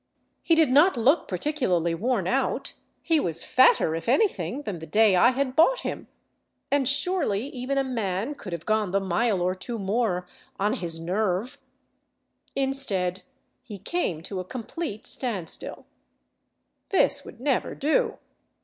He 0.41 0.55
did 0.55 0.71
not 0.71 0.97
look 0.97 1.27
particularly 1.27 1.93
worn 1.93 2.25
out; 2.25 2.73
he 3.03 3.19
was 3.19 3.43
fatter 3.43 3.93
if 3.93 4.09
anything 4.09 4.63
than 4.63 4.79
the 4.79 4.87
day 4.87 5.15
I 5.15 5.29
had 5.29 5.55
bought 5.55 5.81
him; 5.81 6.07
and 6.71 6.89
surely 6.89 7.49
even 7.49 7.77
a 7.77 7.83
man 7.83 8.33
could 8.33 8.51
have 8.51 8.65
gone 8.65 8.89
the 8.89 8.99
mile 8.99 9.43
or 9.43 9.53
two 9.53 9.77
more" 9.77 10.27
on 10.59 10.73
his 10.73 10.99
nerve." 10.99 11.59
Instead, 12.55 13.21
he 13.61 13.77
came 13.77 14.23
to 14.23 14.39
a 14.39 14.43
complete 14.43 15.05
standstill. 15.05 15.85
This 16.89 17.23
would 17.23 17.39
never 17.39 17.75
do. 17.75 18.17